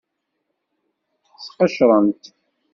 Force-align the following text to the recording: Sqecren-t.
Sqecren-t. 1.45 2.23